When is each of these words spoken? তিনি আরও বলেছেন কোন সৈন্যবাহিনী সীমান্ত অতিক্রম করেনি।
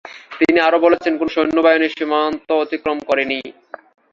তিনি 0.39 0.59
আরও 0.59 0.77
বলেছেন 0.79 1.13
কোন 1.17 1.27
সৈন্যবাহিনী 1.27 1.87
সীমান্ত 1.89 2.47
অতিক্রম 2.63 2.97
করেনি। 3.09 3.39